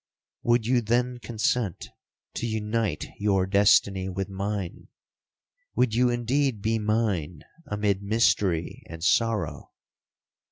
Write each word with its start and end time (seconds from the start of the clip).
—'Would 0.41 0.65
you 0.65 0.81
then 0.81 1.19
consent 1.19 1.89
to 2.33 2.47
unite 2.47 3.05
your 3.19 3.45
destiny 3.45 4.09
with 4.09 4.29
mine? 4.29 4.87
Would 5.75 5.93
you 5.93 6.09
indeed 6.09 6.59
be 6.59 6.79
mine 6.79 7.43
amid 7.67 8.01
mystery 8.01 8.81
and 8.87 9.03
sorrow? 9.03 9.73